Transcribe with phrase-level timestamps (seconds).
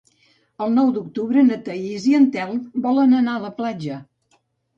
[0.67, 2.57] El nou d'octubre na Thaís i en Telm
[2.87, 4.01] volen anar a la platja.